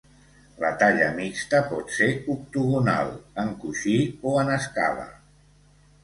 [0.61, 3.11] La talla mixta pot ser octogonal,
[3.43, 3.93] en coixí
[4.31, 5.05] o en escala.